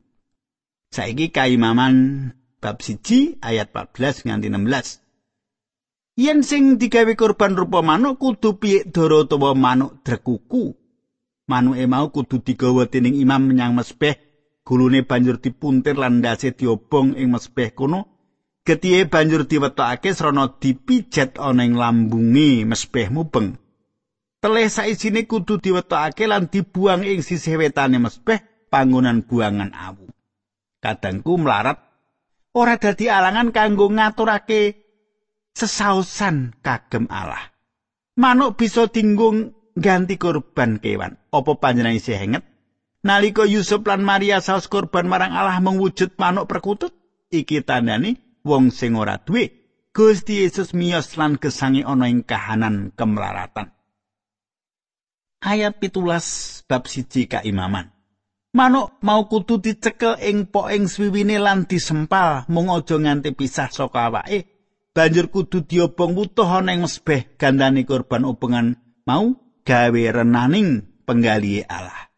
Saiki 0.91 1.31
kaimaman 1.31 2.27
bab 2.59 2.83
siji 2.83 3.39
ayat 3.39 3.71
14 3.71 4.27
nganti 4.27 4.47
16 4.51 6.19
yen 6.19 6.43
sing 6.43 6.75
digawe 6.75 7.15
kurban 7.15 7.55
rupa 7.55 7.79
manuk 7.79 8.19
kudu 8.19 8.59
piyik 8.59 8.91
dara 8.91 9.23
utawa 9.23 9.55
manuk 9.55 10.03
drekuku? 10.03 10.75
Manuke 11.47 11.85
mau 11.87 12.11
kudu 12.11 12.43
digawa 12.43 12.85
dening 12.91 13.15
imam 13.15 13.47
menyang 13.47 13.73
mesbeh 13.73 14.28
gulune 14.69 15.01
banjur 15.01 15.41
dipuntir 15.41 15.97
lan 15.97 16.21
ndase 16.21 16.53
diobong 16.53 17.17
ing 17.17 17.33
mesbeh 17.33 17.73
kono 17.73 18.05
getihe 18.61 19.09
banjur 19.09 19.49
diwetokake 19.49 20.13
srana 20.13 20.45
dipijat 20.61 21.41
ana 21.41 21.65
ing 21.65 21.73
lambungi 21.73 22.69
mesbeh 22.69 23.09
mubeng. 23.09 23.57
Teleh 24.37 24.69
saisine 24.69 25.25
kudu 25.25 25.57
diwetokake 25.57 26.29
lan 26.29 26.53
dibuang 26.53 27.01
ing 27.01 27.25
sisih 27.25 27.57
wetane 27.57 27.97
mesbeh 27.97 28.69
panggonan 28.69 29.25
buangan 29.25 29.73
awu. 29.73 30.05
Kadangku 30.77 31.41
melarat 31.41 31.81
ora 32.53 32.77
dadi 32.77 33.09
alangan 33.09 33.49
kanggo 33.49 33.89
ngaturake 33.89 34.85
sesausan 35.57 36.53
kagem 36.61 37.09
Allah. 37.09 37.41
Manuk 38.21 38.53
bisa 38.53 38.85
dinggung 38.85 39.57
ganti 39.73 40.21
korban 40.21 40.77
kewan. 40.77 41.17
Apa 41.33 41.57
panjenengan 41.57 41.97
isih 41.97 42.21
henget 42.21 42.45
Nalika 42.99 43.47
Yusuf 43.47 43.87
lan 43.87 44.03
Maria 44.03 44.43
saus 44.43 44.67
korban 44.67 45.07
marang 45.07 45.31
Allah 45.31 45.63
mengwujud 45.63 46.19
manuk 46.19 46.51
perkutut, 46.51 46.91
iki 47.31 47.63
tandane 47.63 48.19
wong 48.43 48.75
sing 48.75 48.99
ora 48.99 49.15
duwe. 49.15 49.55
Gusti 49.89 50.45
Yesus 50.45 50.77
miyos 50.77 51.17
lan 51.17 51.41
gesangi 51.41 51.81
ana 51.81 52.11
ing 52.11 52.21
kahanan 52.21 52.93
kemlaratan. 52.93 53.73
Ayat 55.39 55.79
pitulas 55.79 56.59
bab 56.67 56.85
siji 56.85 57.25
kaimaman. 57.25 57.89
Manuk 58.53 58.99
mau 59.01 59.25
kudu 59.31 59.63
dicekel 59.63 60.19
ing 60.19 60.51
poing 60.51 60.91
swiwine 60.91 61.39
lan 61.39 61.65
disempal 61.65 62.45
mung 62.51 62.69
aja 62.69 62.99
nganti 62.99 63.31
pisah 63.33 63.71
saka 63.71 64.11
awake. 64.11 64.45
Banjur 64.93 65.31
kudu 65.31 65.63
diobong 65.63 66.17
wutuh 66.17 66.49
ana 66.49 66.75
ing 66.75 66.83
mesbeh 66.83 67.37
gandane 67.39 67.87
korban 67.87 68.27
obengan 68.27 68.75
mau 69.07 69.37
gawe 69.63 70.03
renaning 70.11 70.85
penggali 71.07 71.63
Allah. 71.65 72.08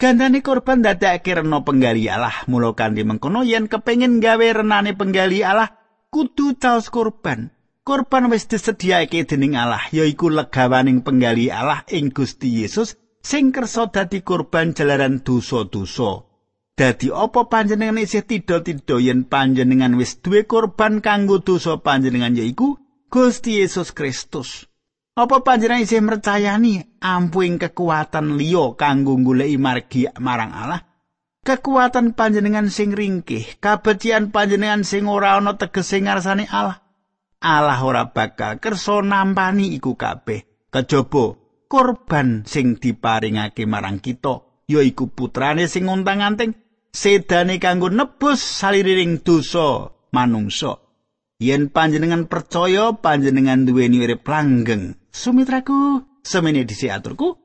Gandane 0.00 0.40
korban 0.40 0.80
dadake 0.80 1.36
rena 1.36 1.60
penggali 1.60 2.08
Allah 2.08 2.32
mula 2.48 2.72
kanthi 2.72 3.04
mengkono 3.04 3.44
yen 3.44 3.68
kepengin 3.68 4.16
gawe 4.24 4.48
renane 4.56 4.96
penggali 4.96 5.44
Allah 5.44 5.76
kudu 6.08 6.56
caos 6.56 6.88
korban. 6.88 7.52
Korban 7.84 8.32
wis 8.32 8.48
disediaake 8.48 9.28
dening 9.28 9.60
Allah 9.60 9.84
yaiku 9.92 10.32
legawaning 10.32 11.04
penggali 11.04 11.52
Allah 11.52 11.84
ing 11.92 12.16
Gusti 12.16 12.64
Yesus 12.64 12.96
sing 13.20 13.52
kersa 13.52 13.92
dadi 13.92 14.24
korban 14.24 14.72
jalaran 14.72 15.20
dosa-dosa. 15.20 16.24
Dadi 16.80 17.12
apa 17.12 17.52
panjenengan 17.52 18.00
isih 18.00 18.24
tido-tido 18.24 19.04
yen 19.04 19.28
panjenengan 19.28 20.00
wis 20.00 20.24
duwe 20.24 20.48
korban 20.48 21.04
kanggo 21.04 21.44
dosa 21.44 21.76
panjenengan 21.76 22.32
yaiku 22.40 22.80
Gusti 23.12 23.60
Yesus 23.60 23.92
Kristus. 23.92 24.69
Apa 25.18 25.42
panjenengan 25.42 25.82
isih 25.82 26.00
mercayani 26.06 26.86
ampuing 27.02 27.58
kekuatan 27.58 28.38
liya 28.38 28.78
kanggo 28.78 29.18
goleki 29.18 29.58
margi 29.58 30.06
marang 30.22 30.54
Allah? 30.54 30.86
Kekuatan 31.42 32.14
panjenengan 32.14 32.70
sing 32.70 32.94
ringkih, 32.94 33.58
kabecikan 33.58 34.30
panjenengan 34.30 34.86
sing 34.86 35.10
ora 35.10 35.40
ana 35.40 35.58
tegese 35.58 35.98
ngarsane 35.98 36.46
Allah. 36.46 36.84
Allah 37.40 37.80
ora 37.80 38.12
bakal 38.12 38.60
kersa 38.60 39.00
nampani 39.00 39.72
iku 39.72 39.96
kabeh 39.96 40.68
kejaba 40.68 41.40
korban 41.72 42.44
sing 42.44 42.76
diparingake 42.76 43.64
marang 43.64 43.96
kita 44.04 44.44
yaiku 44.68 45.08
putrane 45.08 45.64
sing 45.64 45.88
ngontang-anting 45.88 46.52
sedane 46.92 47.56
kanggo 47.56 47.88
nebus 47.88 48.44
saliring 48.44 49.24
dosa 49.24 49.88
manungsa 50.12 50.84
yen 51.40 51.72
panjenengan 51.72 52.28
percaya 52.28 52.92
panjenengan 53.00 53.64
duweni 53.64 54.04
urip 54.04 54.28
langgeng 54.28 54.99
sumitraku 55.10 56.06
semene 56.22 56.64
disiaturku 56.64 57.38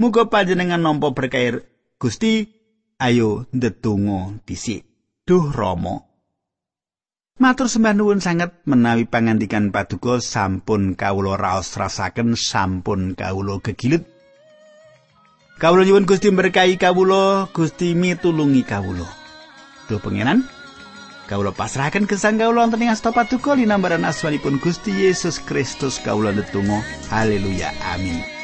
muga 0.00 0.26
panjenengan 0.26 0.80
nampa 0.80 1.12
berkah 1.12 1.60
Gusti. 2.00 2.60
Ayo 3.00 3.48
ndedonga 3.48 4.44
dhisik. 4.44 4.84
Duh 5.24 5.48
Rama. 5.48 6.04
Matur 7.40 7.72
sembah 7.72 7.96
nuwun 7.96 8.20
sanget 8.20 8.52
menawi 8.68 9.08
pangandikan 9.08 9.72
paduka 9.72 10.20
sampun 10.20 10.92
kawula 10.92 11.40
raos 11.40 11.72
rasaken 11.80 12.36
sampun 12.36 13.16
kawula 13.16 13.56
gegilut. 13.64 14.04
Kawula 15.56 15.88
nyuwun 15.88 16.04
Gusti 16.04 16.28
berkahi 16.28 16.76
kawula, 16.76 17.48
Gusti 17.56 17.96
mitulungi 17.96 18.68
kawula. 18.68 19.08
Duh 19.88 19.96
pangeran, 19.96 20.44
kawula 21.30 21.54
pasrahaken 21.54 22.10
gesang 22.10 22.42
kawula 22.42 22.66
wonten 22.66 22.82
ing 22.82 22.90
asta 22.90 23.14
paduka 23.14 23.54
linambaran 23.54 24.02
asmanipun 24.02 24.58
Gusti 24.58 24.90
Yesus 24.90 25.38
Kristus 25.38 26.02
kawula 26.02 26.34
netunggal. 26.34 26.82
Haleluya. 27.06 27.70
Amin. 27.94 28.39